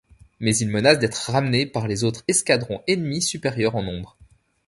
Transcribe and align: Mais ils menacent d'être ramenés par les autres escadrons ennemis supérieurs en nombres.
Mais 0.39 0.57
ils 0.57 0.67
menacent 0.71 0.97
d'être 0.97 1.29
ramenés 1.29 1.67
par 1.67 1.87
les 1.87 2.03
autres 2.03 2.23
escadrons 2.27 2.81
ennemis 2.87 3.21
supérieurs 3.21 3.75
en 3.75 3.83
nombres. 3.83 4.17